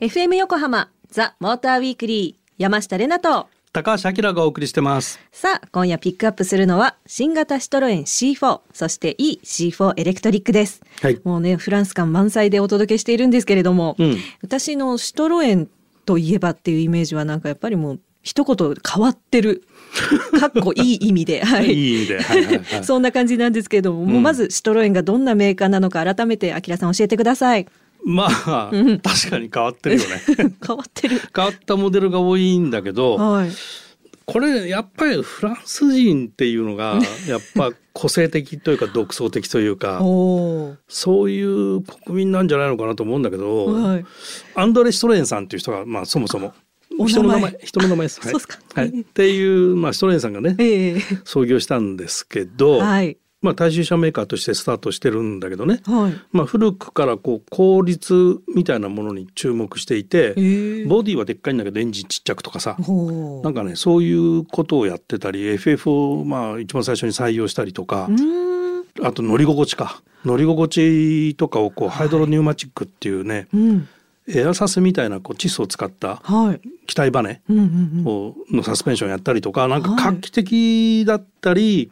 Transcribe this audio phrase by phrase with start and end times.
[0.00, 3.46] FM 横浜ザ・モーターウィークリー山下れなと。
[3.72, 5.20] 高橋明がお送りしてます。
[5.30, 11.20] さあ今夜ピックアップするのは新型シトロエン C4 そして EC4 エレクトリックです、はい。
[11.22, 14.16] もうねフランス感満載でお届けしているんですけれども、うん。
[14.42, 15.68] 私のシトロエン
[16.06, 19.62] といえばっていうイメージはなんかやっぱりもう一言変わってる
[20.40, 27.66] かっこいい意味ではいいい意味で、はいはいはい、 そんな感じなんですけれども、もうまずシトロエンがどんなメーカーなのか改めてあきらさん教えてください。
[28.06, 28.70] まあ、
[29.02, 30.22] 確かに変わってるよね
[30.66, 31.20] 変わってる。
[31.34, 33.50] 変わったモデルが多いんだけどはい。
[34.26, 40.00] これやっぱりフランス人っていうのがやっぱ個性的というか独創的というか。
[40.88, 44.04] そういう国民なんじゃないのかなと思うんだけど、はい。
[44.54, 46.52] アンドレ・シトレーンさんっていう人が、まあ、そもそも
[47.06, 48.20] 人の名前人の名前です。
[48.20, 53.16] はい、そうっすかはい、っていう、まあ、シトレーンさんがねええ創業したんですけど、はい。
[53.42, 56.14] まあ、大衆車メーカーとしてスタートしてるんだけどね、はい。
[56.32, 62.76] まあ、古くからこう効率みたいなものに注目していて、ええボディはでっかいんだけどエンジンちっちゃくとかさ。
[63.42, 68.08] なんかねそういうことをやってたり FF をまあ一番最初に採用したりとか。
[69.02, 73.88] あと乗り心地か乗り心地とかをこうハイドロニューマチックっていうね、うん。
[74.28, 76.60] エアサスみたいなこう窒素を使ったはい。
[76.86, 81.90] 機体バネをのサスペンションやったりとかなんかはい画期的だったり。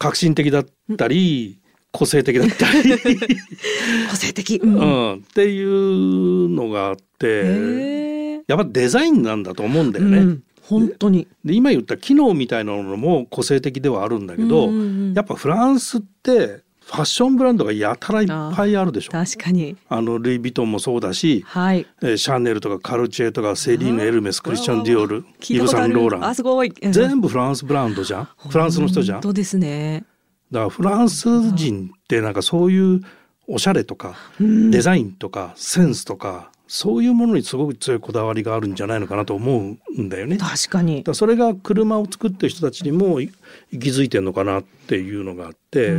[0.00, 1.60] 革新的だったり、
[1.92, 2.98] 個性的だったり、
[4.10, 4.56] 個性的。
[4.56, 4.66] う。
[4.66, 8.42] うんん、っていうのがあって。
[8.48, 10.18] やっぱデザインなんだと思うんだよね。
[10.18, 10.42] うん。
[10.62, 11.28] 本当に。
[11.44, 14.70] で今言った機能みたいなのも個性的ではあるんだけど、
[15.14, 19.12] やっぱフランスってファッションブランドがやたらいっぱいあるでしょ。
[19.12, 19.76] 確かに。
[19.88, 21.86] あのルイ・ヴィトンもそうだし、はい。
[22.02, 26.72] えーシャネルとかカルチェとかセリーヌ・エルメスクリスチャン・ディオールイヴ・サン・ローランあ、すごい。
[26.82, 28.28] うん全部フランスブランドじゃん？
[28.48, 29.18] フランスの人じゃん？
[29.18, 30.04] だか本当ですね。
[30.50, 33.00] らフランス人ってなんかそういう
[33.46, 40.36] おしゃれとかうんデザインとかセンスとかそういうものにすごく強いこだわりがあるんじゃないのかなと思うんだよね。
[40.36, 41.02] 確かに。
[41.02, 43.32] らそれが車を作ってる人たちにもい
[43.72, 45.98] 息づいてるのかなっていうのがあってで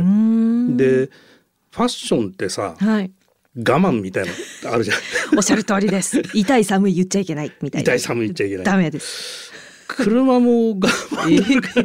[1.74, 3.12] ァッションってさはい。
[3.54, 4.30] 我慢みたいな
[4.70, 4.96] のあるじゃん
[5.36, 6.22] おっしゃる通りです。
[6.32, 7.92] 痛い寒い言っちゃいけないみたいな。
[7.92, 9.52] 痛い寒い言っちゃいけないダメです。
[9.88, 11.84] 車も我慢車？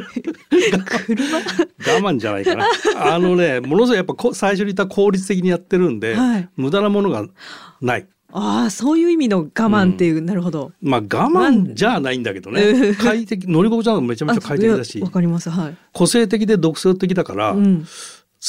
[2.00, 7.26] 我慢じゃないかなあのねものすごいやっぱこ最初に言った効率的にやってるんで、はい無駄なものが
[7.82, 10.72] ないああ、そういう意味の我慢っていう、なるほど。
[10.82, 15.48] まあ我慢じゃないんだけどね、うん快適乗り心地なのもめちゃめちゃ快適だしわかります。
[15.50, 15.76] はい。
[15.92, 17.84] 個性的で独創的だから、うん。
[17.84, 17.86] 好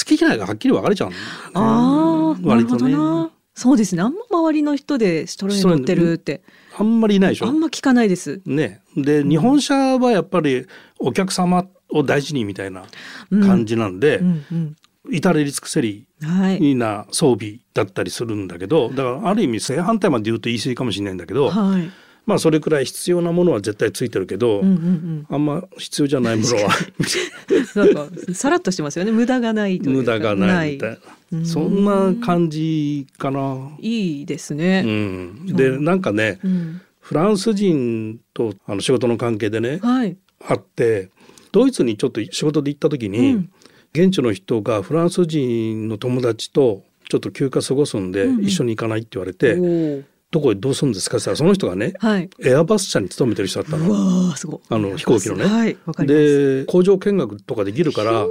[0.05, 1.11] き嫌いがはっきり分かれちゃう
[1.53, 3.31] ああ、なるほど割とねな。
[3.55, 4.01] そうですね。
[4.01, 6.41] あんま周りの人でストレー乗ってるって、
[6.77, 8.41] あんまりいないでしょあんま聞かないです。
[8.45, 10.65] ねで日本車はやっぱり
[10.97, 12.83] お客様を大事にみたいな
[13.29, 14.75] 感じなんで、うんうん。
[15.11, 16.75] 至れり尽くせりはい。
[16.75, 21.89] な装備だったりするんだけどだからある意味正反対まで言うと言い過ぎかもしれないんだけど、はい。
[22.25, 25.25] まあそれくらい必要なものは絶対ついてるけど、うんうんうん。
[25.29, 26.69] あんま必要じゃないものは
[27.75, 29.11] なんかさらっとしてますよね。
[29.11, 30.97] 無駄がない無駄がないみたいな
[31.31, 33.71] うんそんな感じかな。
[33.79, 34.81] いいですうね。
[34.81, 36.81] ん、でなんかねうん。
[36.99, 40.17] フランス人とあの仕事の関係でねはい。
[40.47, 41.09] あって
[41.51, 43.51] ドイツにちょっと仕事で行った時に、うん
[43.93, 51.19] 現地の人がフランス人の友達とちょっと休暇過ごすんで、うんうん一緒に行かないって言われて、おーどこへどうするんですか？
[51.19, 52.29] その人がねはい。
[52.43, 53.91] エアバス社に勤めてる人だったうの。
[53.91, 54.59] わーすごい。
[54.69, 55.75] あの飛行機のねはい。
[55.87, 56.57] わかります。
[56.59, 58.27] で工場見学とかできるから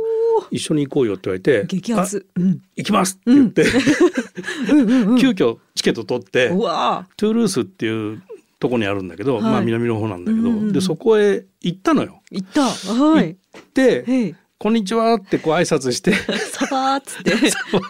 [0.52, 2.24] 一緒に行こうよって言われて激アツ。
[2.36, 2.50] うん。
[2.52, 3.64] あ行きますって言って、
[4.70, 5.18] うんうんうん。
[5.18, 8.22] 急遽チケット取って、うわトゥールースっていう
[8.60, 12.22] とこにあるんだけど、はいまあ南の方なんだけど、うんうんうんでそこへ行ったのよ。
[12.30, 12.62] ー行った。
[12.94, 13.36] はい。
[13.74, 14.34] でへい。
[14.60, 16.12] 「こんにちは」ってこう挨拶して。
[16.50, 17.32] サバーっつって。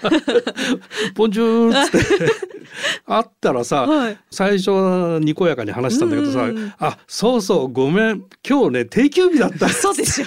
[1.17, 2.33] 「ボンジュー」っつって。
[3.09, 4.19] 会ったらさ、はい。
[4.31, 8.25] 最初はにこやかに話したんだけどさ「うんうんあそうそうごめん。
[8.47, 10.27] 今日ね定休日だった」嘘でしょ。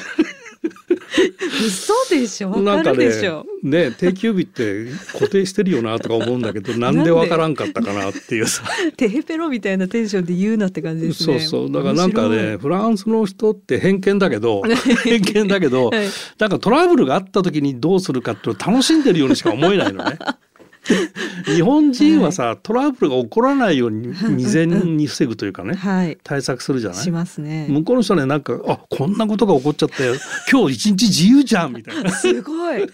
[1.65, 2.49] 嘘でしょ？
[2.51, 3.45] わかなんかねるでしょ？
[3.63, 8.63] ね定休日って固定してるよなとか思うんだけど なんでわからんかったかなっていうさ
[8.97, 11.39] テヘペロみたいなテンションで言うなって感じですね。
[11.39, 14.61] そうそうだからなんかねフランスの人って偏見だけど
[15.03, 16.07] 偏見だけど、はい
[16.37, 20.17] なんかトラブルがあった時にどうするかっていうのを楽しんでるようにしか思えないのね。
[21.45, 26.17] 日本人はさ、トラブルが起こらないように未然に防ぐというかね、はい。
[26.23, 26.99] 対策するじゃない？
[26.99, 27.67] しますね。
[27.69, 30.15] 向こうの人はねなんかあこんなことが起こっちゃったよ
[30.51, 32.87] 今日一日自由じゃんみたいなすごい。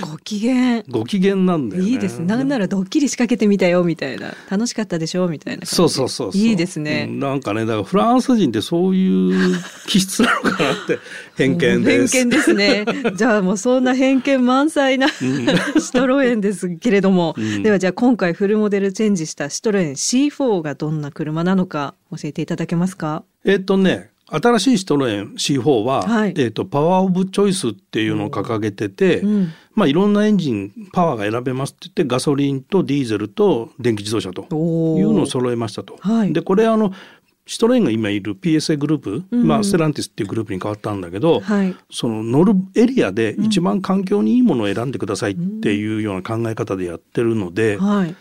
[0.00, 0.82] ご機嫌。
[0.88, 2.26] ご機嫌なんだよねいいですね。
[2.26, 4.34] なんならドッキリ仕掛けてみたよみたいな。
[4.50, 9.56] 楽しかったでしょみたいなそうそうそういいですねうんなんかねだからフランス人ってそういう
[9.86, 10.98] 気質なのかなって
[11.36, 12.84] 偏見です偏見ですね。
[13.16, 15.08] じゃあもうそんな偏見満載な
[15.78, 17.62] シトロエンですけれども、うん。
[17.62, 23.24] ではじゃあ今回フルモデルチェンジしたシトロエン C4 がどんな車なのか教えていただけますか？
[23.44, 26.34] えっとね新しいシトロエン C4 は、はい。
[26.36, 29.52] えっとパワーオブチョイスっていうのを掲げてて、うん。
[29.74, 35.96] まあいろんなエンジンパワーが選べますって言ってガソリンとディーゼルと電気自動車というのを揃えましたと。
[36.00, 36.32] はい。
[36.32, 36.92] でこれあの
[37.46, 41.76] シトロエンが今いる PSA グループ、うんまあ、ステランティスっていうグループに変わったんだけど、はい。
[41.90, 48.16] その乗るエリアで一番環境にいいものを選んでくださいっていうような考え方でやってるので、はい。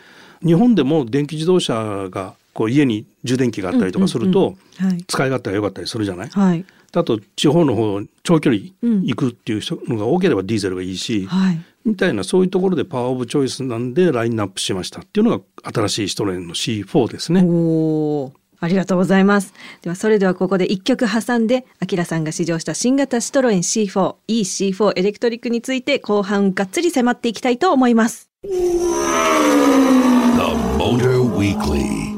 [0.45, 5.04] 日本でも電気自動車がこう家に充電器があったりとかすると、はい。
[5.07, 6.30] 使い勝手が良かったりするじゃない？
[6.30, 6.63] はい。
[6.94, 11.60] あと地方の方長距離うん行くっていう人のが多ければディーゼルがいいし、はい。
[11.83, 17.42] みたいなそういうところでパワーオブチョイスなんでラインナップしましたっていうのが新しいシトロエンの C4 ですね。
[18.66, 19.54] ありがとうございます。
[19.84, 28.30] ではそれではここで一曲挟んで、アキラさんが試乗した新型シトロエン C4、E-C4 エレクトリックについて後半がっつり迫っていきたいと思います。
[28.44, 28.50] The
[30.78, 32.16] Motor Weekly.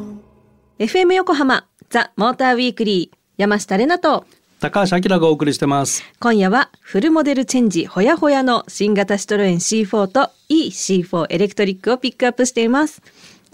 [0.80, 4.26] FM 横浜ザ・モーターウィークリー山下れなと
[4.60, 6.04] 高橋明がお送りしてます。
[6.20, 13.02] 今夜はフルモデルチェンジほやほやの新型シトロエン C4 と E-C4 エレクトリックをピックアップしています。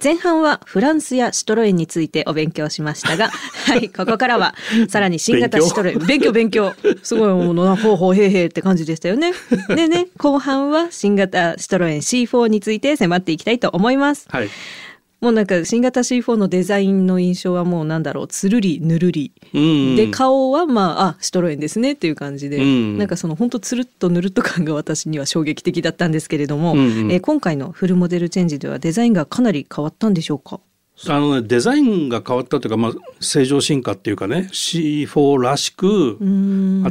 [0.04, 3.30] 前半はフランスやシトロエンについてお勉強しましたが、
[3.66, 4.54] はい、ここからは
[4.90, 6.74] さらに新型シトロエン、勉強勉強。
[7.02, 9.32] すごいものな、ほうほうへいへいって感じでしたよね。
[9.74, 14.28] でね、後半は新型シトロエン C4 について迫っていきたいと思います。
[14.30, 14.50] はい。
[15.24, 19.32] もうなんか新型 C4 のデザインの印象はもうなんだろう、つるりぬるり。
[19.54, 19.96] うん。
[19.96, 22.98] で顔はまああシトロエンですねっていう感じで、うん。
[22.98, 27.12] なんかその本当つるっとぬるっと感が私には衝撃的だったんですけれども、うんうん。
[27.12, 30.60] えー今回のフルモデルチェンジではデザインがかなり変わったんでしょうか？
[31.08, 36.18] あのねデザインが変わったというか、まあ、正常進化っていうかね C4 らしく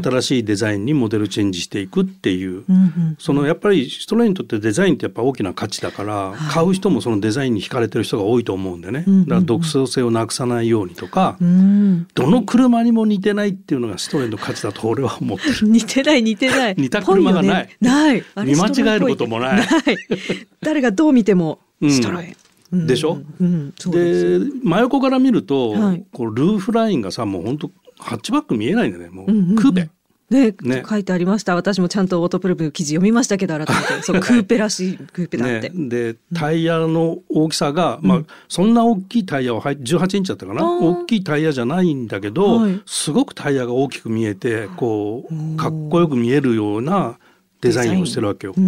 [0.03, 12.09] 新しいデザインにモデルチェンジしていくっていう、うんうんそのやっぱりシトロエンにとってデザインってやっぱ大きな価値だから、買う人もそのデザインに惹かれてる人が多いと思うんでね、だから独創性をなくさないようにとか、うーん。
[12.15, 15.69] どの車にも似てないっていうのがシトロエンの価値だと俺は思ってる。
[15.69, 16.75] 似てない似てない。
[16.79, 17.67] 似た車がない。
[17.67, 17.77] ね。
[17.81, 18.25] ない。
[18.45, 19.67] 見間違えることもない。
[20.63, 21.91] 誰がどう見てもうん。
[21.91, 22.37] シトロエン、うん
[22.73, 23.21] でしょ？
[23.41, 24.41] うん、そうです。
[24.41, 26.05] で真横から見ると、はい。
[26.13, 29.57] こうルーフラインがさもう本当ハッチバック見えないんだねもう,、うんうんうん。
[29.57, 29.91] クーペ。
[30.31, 30.83] ねね。
[30.89, 31.55] 書いてありました。
[31.55, 33.67] 私もちゃんとオートプルーブの記事読みましたけど改め
[33.99, 34.03] て。
[34.03, 40.65] そうクーペらしいクーペだって、ね、でタイヤの大きさが、まあそんな大きいタイヤを入っ18インチだったかな？
[40.65, 42.81] 大きいタイヤじゃないんだけど、はい。
[42.87, 47.19] すごくタイヤが大きく見えてこうかっこよく見えるような
[47.63, 48.61] デザインをしてるわけよで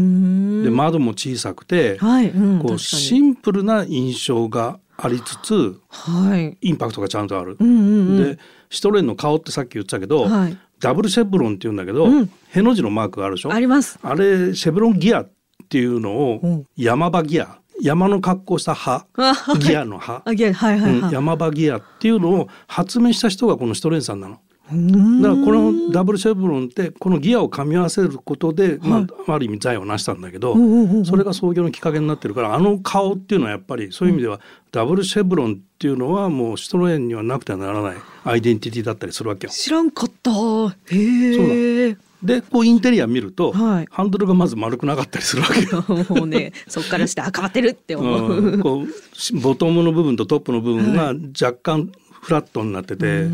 [0.71, 3.31] 窓も小さくて、はい、うん、こうシに。
[3.31, 6.57] ンプルな印象がありつつはい。
[6.61, 7.57] インパクトがちゃんとある。
[7.59, 8.35] うんうんうん。
[8.37, 8.39] で
[8.71, 13.53] シトレンの顔ってさっき言ってたけど、はいダブルシェブロンっていうんだけど、うんへの字のマークがあるでしょ？
[13.53, 13.99] あります。
[14.03, 15.33] あれシェブロンギアっ
[15.69, 19.07] ていうのをうん山場ギア山の格好した葉
[19.59, 20.99] ギアの葉、はいはいはい。
[21.01, 24.39] うん山場ギアっていうのを発明した人がこのシトレンさんなの。
[24.67, 30.57] だからこのダブルシェブロンってこのギアを噛み合わせることで、まあ、ある意味財を成したんだけど、
[31.05, 34.41] それが創業のきっかけになってるからあの顔っていうのはやっぱりそういう意味では、
[34.73, 39.53] ダブルシェブロンっていうのはもうシトロエンにはなくてはならないアイデンティティだったりするわけよ。
[39.53, 40.31] 知らんかった。
[40.31, 41.97] へえ。
[42.25, 45.85] でこうインテリア見ると、はいハンドルがまず丸くなかったりするわけよ。
[46.09, 48.33] もうね、 そっからして、あ、変わってるって思う。
[48.33, 51.93] うん、こうしボトムの部分とトップの部分が若干
[52.25, 53.25] フラットになってて、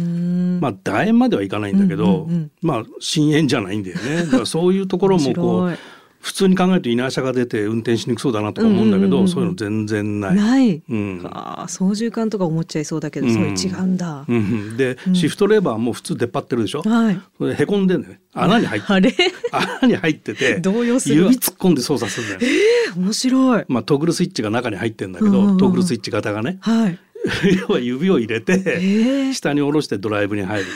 [0.61, 4.25] まあ楕円まではいかないんだけど、うんうんうんまあ深円じゃないんだよね。
[4.25, 5.79] だから そういうところもこう
[6.21, 9.29] 普通に考えるとイナーシャが出て運転しにくそうだなとか思うんだけど、うんうんうんうん。
[9.29, 10.35] そういうの全然ない。
[10.35, 10.83] ない。
[10.89, 11.21] うん。
[11.25, 13.33] ああ、操縦桿とか思っちゃいそうだけど、うん。
[13.33, 14.27] それ違うんだ。
[14.29, 17.21] うん、で、シフトレバーも普通出っ張ってるでしょ、はい。
[17.39, 18.21] それへこんでんだよね。
[18.35, 19.15] 穴に入ってあれ？
[19.81, 21.31] 穴に入ってて動揺するわ。
[21.31, 22.53] 指突っ込んで操作するんだよ、
[22.97, 23.65] 面白い。
[23.69, 25.59] まあ、トグルスイッチが中に入ってんだけど、うんうんうん。
[25.59, 26.59] トグルスイッチ型がね。
[26.61, 26.99] はい。
[27.69, 30.67] 要は指を入れて、え下に下ろしてドライブに入る。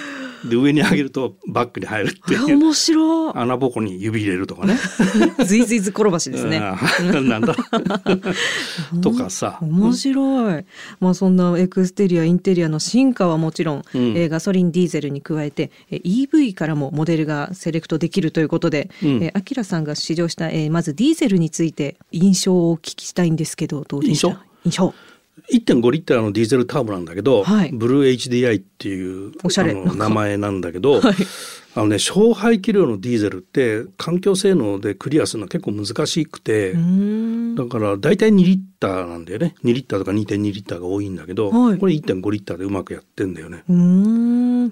[0.45, 4.77] で上に上げるとバッグに入るっていう面白穴ぼこに指入れるとかね。
[5.41, 5.45] い。
[5.47, 6.61] ずいずいず転ばしですね。
[7.01, 7.57] うん なんだ
[9.01, 9.59] とかさ。
[9.63, 10.65] 面白い。
[11.01, 24.29] まあそんなエクステリアインテリアの進化はもちろん、うんえーガソリンディーゼルに加えてえー EV からもモデルがセレクトできるということで、うんえーアキラさんが試乗した、えーまずディーゼルについて印象をお聞きしたいんですけどどうでした？
[24.29, 24.39] 印象？
[24.67, 24.95] 印象
[25.53, 27.71] 1.5リッターのディーゼルターボなんだけど、はい。
[27.73, 29.73] ブルー HDI っていうおしゃれ。
[29.73, 31.15] あのなんか名前なんだけど、 はい。
[31.77, 36.73] あのね小排気量のディーゼルって環境性能でクリアするのは結構難しくて、
[37.57, 39.55] だから大体2リッターなんだよね。
[39.65, 41.79] 2リッターとか2.2リッターが多いんだけど、はい。
[41.79, 43.65] これ1.5リッターでうまくやってんだよね。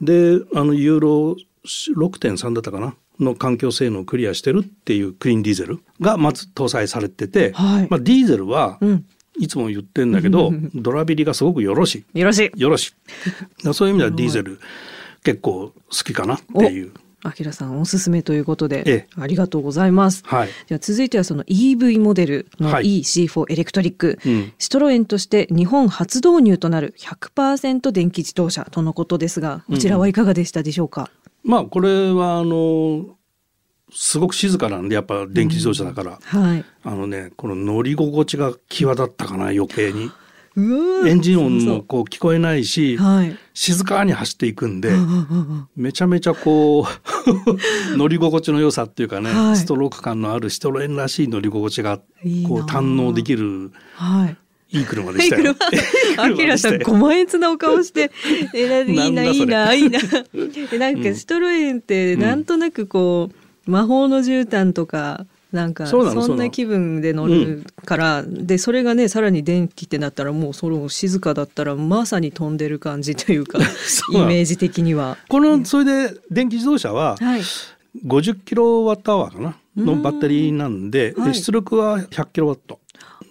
[0.00, 1.36] であのユーロ
[1.66, 2.94] 6.3だったかな？
[3.20, 7.86] の環境性能をクリアしてるっていうクリーンディーゼルがまず搭載されてて、はい。
[7.90, 9.04] まあ、ディーゼルはうん
[9.38, 12.18] いつも言ってんだけど、 ドラビリがすごくよろしい。
[12.18, 12.94] よろしいよろし
[13.64, 13.72] い。
[13.74, 14.58] そういう意味ではディーゼル
[15.24, 16.92] 結構好きかなっていう。
[17.24, 20.22] アキラさんおすすめということで、ええありがとうございます。
[20.26, 20.48] はい。
[20.66, 31.10] では続いてはその EV モデルのはい EC4 エレクトリック、うんシトロエンとして日本初導入となる100%電気自動車とのことですがこちらはいかがでしたでしょうか、
[31.44, 33.16] まあこれはあの
[33.94, 36.64] すごく静かなんでやっぱ電気自動車だから、はい。
[36.84, 40.10] あのねこの乗り心地が際立ったかな余計に。
[40.54, 43.38] エンジン音もこう聞こえないし、はい。
[43.54, 46.86] 静かに走っていくんで、うんうんうんめちゃめちゃこう
[47.96, 54.36] 乗り心地の良さっていうかね、はいストローク感のあるシトロエンらしい乗り心地がいいなこう堪能できるはい。
[54.72, 55.54] いい車でしたよ。
[56.16, 58.10] アキラさん、ご満悦なお顔して、
[58.54, 59.98] え、ないいな、いいな、いいな。
[60.72, 73.58] えなんか、シトロエンって、なんとなくこう、魔法の絨毯とか、なんか、そんな気分で乗るから、で、それがね、さらに電気ってなったら、もう、その静かだったら、まさに飛んでる感じというか、
[74.12, 75.18] イメージ的には。
[75.28, 77.42] このそれで電気自動車ははい。
[78.06, 82.80] 50キロワットアワーかなのバッテリーなんで、は出力は100キロワット、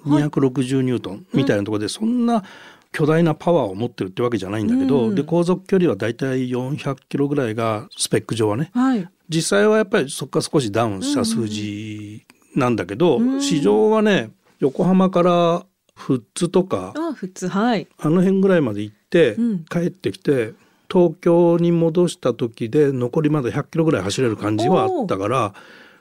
[0.06, 2.44] 260ニュートンみたいなところでそんな
[2.92, 5.16] 巨大なパワーを持ってるってわけじゃないんだけど、うん。
[5.16, 9.08] で航続距離はだいたい400キロぐらいがスペック上はねはい。
[9.32, 13.42] 実際はやっぱりそこから少しダウンした数字なんだけど、うん。
[13.42, 17.88] 市場はね横浜から富津とかあ、はい。
[17.98, 19.66] あの辺ぐらいまで行って、うん。
[19.66, 20.54] 帰ってきて
[20.92, 25.54] 東京に戻した時で残りまだ100キロぐらい走れる感じはあったから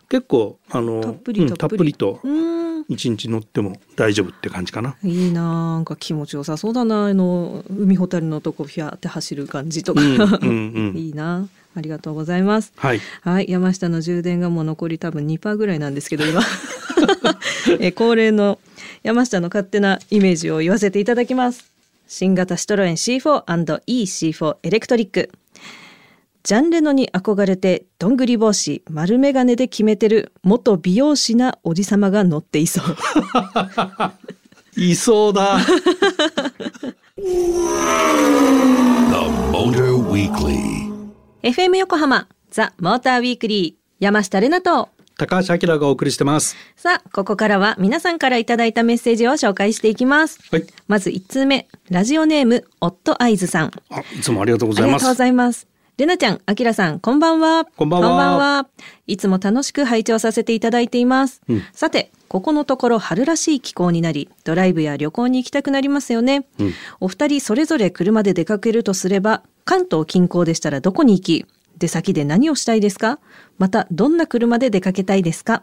[0.09, 2.61] 結構あのたっぷりうんたっぷりとうん。
[2.89, 4.97] 一日乗っても大丈夫って感じかな。
[5.05, 10.97] いいななんか気持ちよさそうだなあの海ほたるのとこフィャーって走る感じとか、うんうんうん。
[10.99, 12.73] いいなありがとうございます。
[12.77, 13.47] はい、はい。
[13.49, 16.43] 山下の充電がもう残り多分2%ぐらいなんですけど今。
[17.79, 18.59] え恒例の
[19.03, 21.71] 山下の勝手なイメージを言わせていただきます。
[22.07, 25.31] 新型シトロエン C4&EC4 エレクトリック
[26.43, 32.97] ジャンレノに憧れてどんぐり帽子丸眼鏡で決めてる元美容師なおじさまが乗っていそう。
[34.77, 35.59] いそうだ。
[37.17, 37.27] The
[39.53, 40.90] Motor Weekly.
[41.43, 46.55] FM 横浜ザ・モーターウィークリー山下れなと高橋明がお送りしてます。
[46.77, 55.15] さあここからは皆さんからいただいたメッセージを紹介していきますはい、まず1通目ラジオネームオットアイズさんあいつもありがとうございますありがとうご。
[55.15, 55.71] ざいます
[56.01, 57.67] れなちゃん、あきらさん、こんばんは。
[57.77, 58.67] こんばんは
[59.07, 61.43] いつも楽しく拝聴させていただいています。
[61.49, 66.47] うんさて、ここのところ春らしい気候になり、ドライブや旅行に行きたくなりますよね。
[66.59, 71.47] うんお二人それぞれ車で出かけるとすれば、関東近郊でしたらどこに行き、
[71.79, 73.21] 出先で何をしたいですか？
[73.57, 75.63] また、どんな車で出かけたいですか？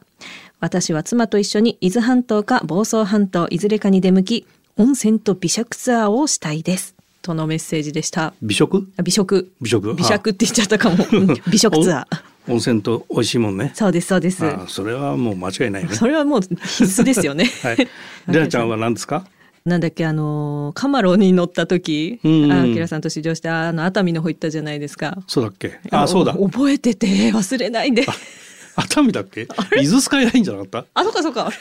[0.62, 4.48] 私は妻と一緒に伊豆半島か房総半島いずれかに出向き、
[4.78, 6.96] 温泉と美食ツアーをしたいです。
[7.22, 8.34] とのメッセージでした。
[8.42, 8.88] 美食？
[8.96, 9.52] あ美食。
[9.60, 9.94] 美食？
[9.94, 11.06] 美食って言っちゃったかも。
[11.12, 12.18] う ん美食ツアー。
[12.48, 13.74] お温泉と美味しいもんね。
[13.76, 14.46] そうです、そうです。
[14.46, 15.96] あそれはもう間違いないよね。
[15.98, 17.52] それはもう必須ですよね。
[17.62, 17.78] はい。
[18.30, 19.26] レナちゃんは何ですか？
[19.68, 25.18] なんだっけ、あのーカマロに乗った時、うんうんあアキラさんと試乗したあの熱海の方行ったじゃないですか。
[25.28, 26.34] そうだっけあ、そうだ。
[26.38, 28.06] お覚えてて忘れないで。
[28.80, 29.42] 熱海だっけ？
[29.82, 31.48] 伊豆スカイラインじゃなかっあ、そうかそうか。
[31.48, 31.58] あ れ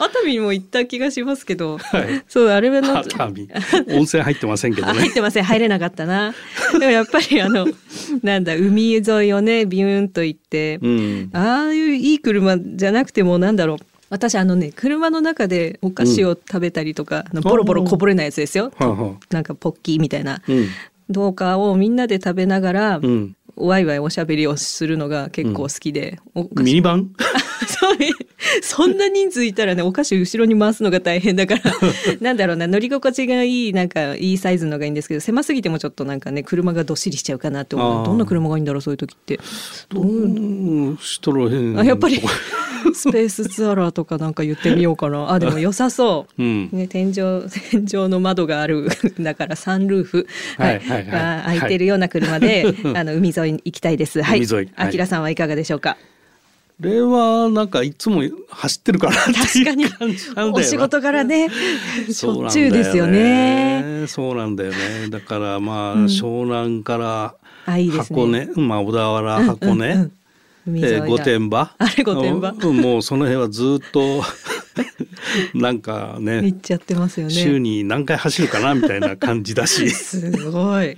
[0.00, 1.78] 熱海にも行った気がしますけど。
[1.78, 3.48] はいそう、あれは熱海。
[3.88, 4.92] 温泉入ってませんけどね。
[4.92, 6.34] あ入ってません入れなかったな
[6.72, 7.66] でもやっぱりあの
[8.22, 11.30] なんだ海沿いをねビューンと行って、うん。
[11.32, 13.78] ああいういい車じゃなくてもなんだろう
[14.10, 18.72] 私あのね車の中でお菓子を食べたりとか、あのボロボロこぼれないやつですよ、
[19.30, 20.68] なんかポッキーみたいな、うん。
[21.10, 23.34] どうかをみんなで食べながら、うん。
[23.56, 26.20] ワイワイおしゃべりをするのが結構好きで、
[26.54, 27.10] ミニバン？
[27.66, 28.14] そういう
[28.62, 31.62] そんな人数いたらねお菓子後ろに回すのが大変だから
[32.20, 39.38] なんだろうな乗り心地がいいなんかいいサイズのがいいんですけど狭すぎてもちょっとなんかね車がどっしりしちゃうかなって思うどんな車がいいんだろうそういう時って。
[39.94, 42.20] うんシトロエンあやっぱり
[42.94, 45.32] スペースツアラーとかなんか言ってみようかな。
[45.32, 46.42] あでも良さそう。
[46.42, 46.68] うん。
[46.72, 47.14] ね、天井
[47.70, 48.88] 天井の窓がある
[49.20, 50.26] だからサンルーフ、
[50.56, 51.06] はいはいはい。
[51.06, 54.22] が開いてるような車で、あの海沿いに行きたいです。
[54.22, 54.38] はい。
[54.44, 54.70] 海沿い。
[54.74, 54.88] はい。
[54.88, 55.96] あきらさんはいかがでしょうか？
[56.80, 64.04] れはなんかいつも走ってるからって確かにいう感じなんだよな お仕事からね、しょっちゅそうなんだようですよね。
[64.06, 64.76] そうなんだよね。
[65.10, 67.34] だからまあ、うん湘南から
[67.66, 70.12] あいいですね箱根、まあ小田原箱根、うんうん
[70.76, 74.22] えー御殿場、あれ御殿場うんもうその辺はずっと
[75.54, 77.32] なんか行ねっちゃってますよね。
[77.32, 79.90] 週に何回走るかなみたいな感じだし。
[79.90, 80.94] すごい。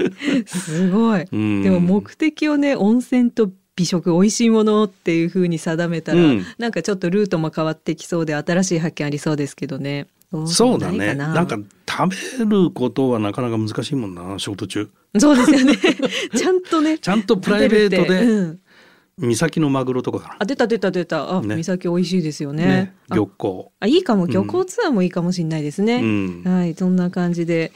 [0.47, 1.25] すごい。
[1.31, 10.07] うんでも目的をね、温泉と美食、美味しいものっていう風に定めたら、うんなんかちょっとルートも変わってきそうで、新しい発見ありそうですけどね。
[10.47, 11.15] そうだね。
[11.15, 11.59] 何なんか
[11.89, 14.91] 食べることはなかなか難しいもんな仕事中。
[15.19, 15.77] そうですよね。
[16.37, 16.99] ちゃんとね。
[16.99, 18.61] ちゃんとプライベートでうん
[19.21, 21.37] 三崎のマグロとかかあ、出た出た出た。
[21.37, 22.65] あ、ね三崎美味しいですよね。
[22.65, 22.71] な。
[22.71, 23.73] ね、あ漁港。
[23.79, 24.27] あ、いいかも。
[24.27, 25.97] ん漁港ツアーもいいかもしれないですね。
[25.97, 27.73] うんはい、そんな感じで、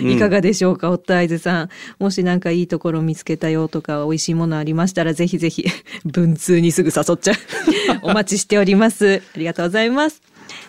[0.00, 1.68] うんいかがでしょうか、オッタアイズさん。
[2.00, 5.64] もしなんかいいところ見つけたよとか、美味しいものありましたら、ぜひぜひ、
[6.04, 7.36] 文通にすぐ誘っちゃう。
[8.10, 9.22] お待ちしております。
[9.34, 10.22] ありがとうございます。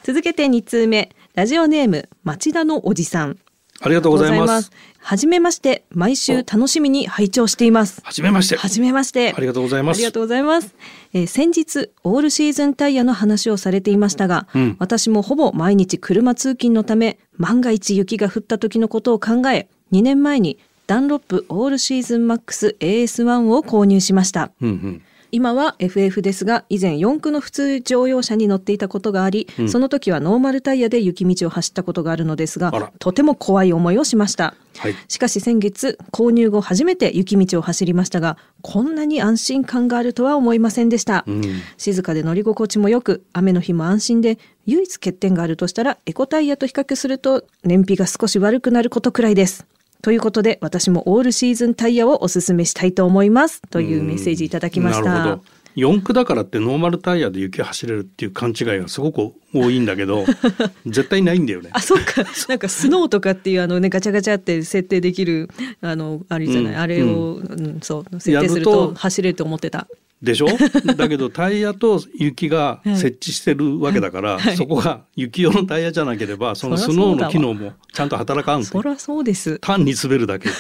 [0.04, 1.10] 続けて2通目。
[1.34, 3.38] ラジオネーム、町田のおじさん。
[3.80, 4.72] ありがとうございます。
[5.00, 8.02] はじめまして、毎週楽しみに拝聴しています。
[8.04, 8.58] はじめまして。
[8.58, 9.34] はじめまして。
[9.36, 10.76] ありがとうございますありがとうございます。
[11.14, 20.58] えー先日、オールシーズンタイヤの話をされていましたが、うん私もほぼ毎日車通勤のため、万が一雪が降った時のことを考え、2年前に
[20.88, 24.52] ダンロップオールシーズンマックス AS1 を購入しました。
[24.62, 25.02] うんうん。
[25.32, 29.70] 今は FF ですが以前四駆の普通乗用車に乗っていたことがあり、うん。
[29.70, 34.56] その時はノーマルタイヤで雪道を走ったことがあるのですがとても怖い思いをしました。
[34.78, 34.96] はい。
[35.08, 41.42] しかし先月購入後初めて雪道を走りましたがこんなに安心感があるとは思いませんでした、うん。
[41.78, 49.66] 静かで乗り心地も良く雨の日も安心で唯一欠点があるとしたらエコタイヤと比較すると燃費が少し悪くなることくらいです
[50.02, 55.40] ということで私もオールシーズンタイヤをおすすめしたいと思いますというメッセージいただきました。
[55.78, 60.26] 四駆だからってノーマルタイヤで雪走れるっていう勘違いがすごく多いんだけど
[60.88, 62.26] 絶対ないんだよねあ、そっか。
[62.50, 65.52] なんかスノーとかっていうあのねガチャガチャって設定できる
[65.82, 69.88] あのあれじゃない、うんあれを、うんそう設定すると走れると思ってた。
[70.22, 70.48] でしょ？
[70.98, 74.58] だけどタイヤと雪が設置してるわけだから、はい。
[74.58, 79.60] そこが雪用のタイヤじゃなければそのスノーの機能もちゃんと働かんそりゃそうです。
[79.60, 80.50] 単に滑るだけ。
[80.50, 80.58] って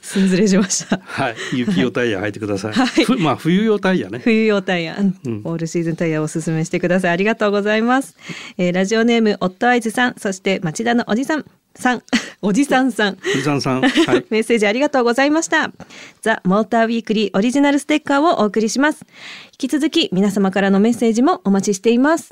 [0.00, 1.00] すんずれしました。
[1.02, 1.36] はい。
[1.54, 3.04] 雪用タイヤ履いてください、はい。
[3.04, 4.20] ふまあ冬用タイヤね。
[4.22, 5.16] 冬用タイヤ、うん。
[5.24, 7.10] うんオールシーズンタイヤをおすすめしてください。
[7.12, 8.14] ありがとうございます。
[8.58, 11.44] えーラジオネーム、オットアイズさん、そして町田のおじさん、
[11.76, 12.02] さん、
[12.42, 13.16] おじさんさん。
[13.16, 15.70] 藤さんさんはい メッセージありがとうございました。
[16.22, 19.04] ザ・モーターウィークリーオリジナルステッカーをお送りします。
[19.60, 22.30] 引き続き皆様からのメッセージもお待ちしています。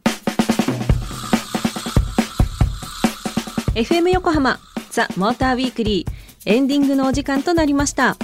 [3.74, 6.12] FM 横浜ザ・モーターウィークリー
[6.44, 8.16] エンディングのお時間となりました。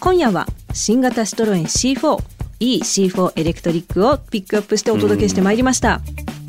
[0.00, 2.22] 今夜は新型シトロエン C4
[2.60, 6.00] E-C4 エレクトリックをピックアップしてお届けしてまいりました。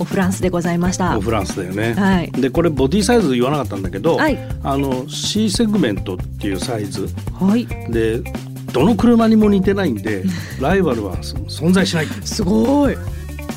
[0.03, 1.17] オフランスでございました。
[1.17, 1.21] オ。
[1.21, 2.31] フランスだよね、はい。
[2.33, 4.37] でこれボディサイズ言わなかったんだけど、はい。
[4.63, 7.07] あの C セグメントっていうサイズ。
[7.39, 7.65] はい。
[7.89, 8.19] で
[8.73, 10.23] どの車にも似てないんで
[10.59, 12.05] ライバルはそ存在しない。
[12.05, 12.93] っすごい。
[12.93, 12.99] う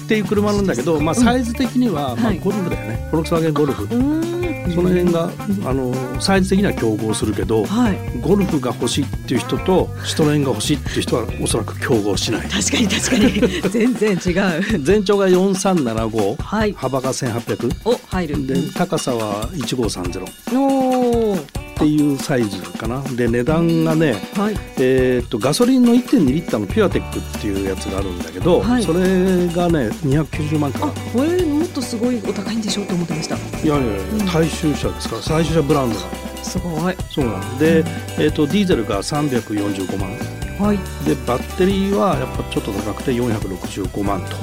[0.08, 2.38] ていう車なんだけど、まあ、サイズ的には、まあ、はい。
[2.38, 4.35] ゴルフだよね、フォルクスワーゲンゴルフ。
[4.74, 5.30] その辺が
[5.64, 8.20] あのサイズ的には競合するけど、はい。
[8.20, 12.48] ゴルフが欲しいっていう人とシトロエンが欲しいっていう人はおそらく競合しない。
[12.48, 13.62] 確かに確かに。
[13.70, 14.82] 全然違う。
[14.82, 16.72] 全長が4375、はい。
[16.72, 18.46] 幅が1800お入る。
[18.46, 21.46] で高さは1530っおー。
[21.46, 23.02] ていうサイズかな。
[23.02, 24.54] で値段がねはい。
[24.78, 28.82] えー、とガソリンの1.2リッターのピュアテックっていうやつがあるんだけど、はい。
[28.82, 29.00] それ
[29.48, 33.36] がね290万かあらこれもっとすごいお高いんでしょうと思ってました。
[33.36, 34.26] いやいやいやうん。
[34.26, 36.06] 大衆車ですから最終車ブランドだ。
[36.42, 36.94] すごい。
[37.10, 37.78] そうなんで、
[38.18, 40.10] えー、とディーゼルが345万。
[40.58, 40.78] はい。
[41.04, 44.36] でバッテリーはやっぱちょっと高くて465万と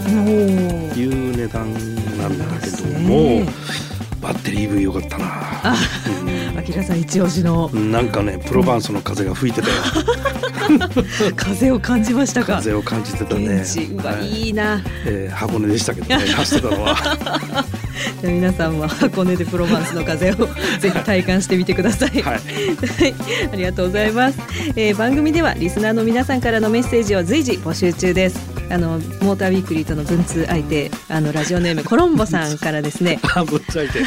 [1.00, 1.74] いう値段
[2.18, 3.44] なんだけどね。
[3.44, 3.52] も
[4.24, 5.26] バッテリー EV よかったな。
[5.28, 5.76] あ
[6.58, 7.70] あきらさん一押しの。
[7.74, 9.74] うんなんかねプロバンスの風が吹いてたよ。
[11.36, 12.56] 風を感じましたか。
[12.56, 13.62] 風を感じてたね。
[13.62, 14.54] 現地うわはいいい。
[14.54, 16.96] なえー箱根でしたけどね 走ってたのは。
[18.22, 20.36] じゃあ皆さんも箱根でプロマンスの風を
[20.80, 22.10] ぜひ体感してみてください。
[22.10, 22.22] はい。
[22.24, 23.14] はい、
[23.52, 24.38] ありがとうございます、
[24.78, 33.20] えー番組ではリスナーの皆さんからのメッセージを随時募集中ですあのモーターウィークリーとの文通相手あのラジオネームコロンボさんからですね。
[33.36, 34.00] あぶっちゃいて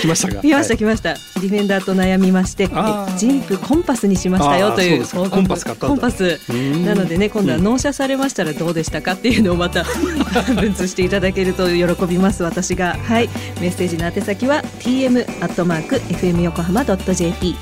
[0.00, 0.40] 来ましたか？
[0.40, 2.68] 来ましたはい来ました、ディフェンダーと悩みまして
[3.16, 6.38] ジンプコンパスにしましたよというコンパス買ったコンパス。
[6.52, 6.84] ん。
[6.84, 9.84] なのでね今度は納車されましたらどうでしたかっていうのをまた
[10.54, 12.96] 文通していただけると喜びます私が。
[13.02, 13.30] はい。
[13.60, 17.56] メッセージの宛先は tm アットマーク fm 横浜 .jp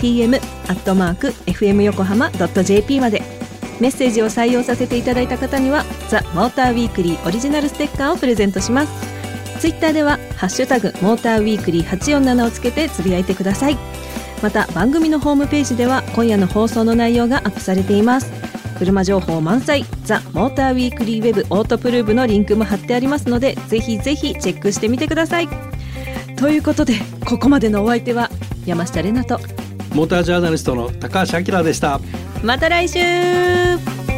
[0.00, 0.36] tm
[0.68, 3.22] アットマーク fm 横浜 .jp まで
[3.80, 8.92] メッセージを採用させていただいた方にはザ・モーターウィークリーオリジナルステッカーをプレゼントします。
[9.60, 13.76] ツイッターではハッシュタグモーターウィークリー847をつけてつぶやいてください。
[14.42, 18.30] また番組のホームページでは今夜の放送の内容がアップされています。
[18.78, 25.48] 車情報満載ザ・モーターウィークリーウェブオートプルーブのリンクも貼ってありますのでぜひぜひチェックしてみてください。
[26.36, 26.94] ということで
[27.26, 28.30] ここまでのお相手は
[28.64, 29.40] 山下れなと
[29.92, 32.00] モータージャーナリストの高橋明でした。
[32.42, 34.17] また来週。